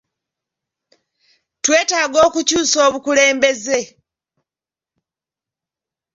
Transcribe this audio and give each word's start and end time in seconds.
Twetaaga 1.63 2.19
okukyusa 2.27 2.77
obukulembeze. 2.87 3.79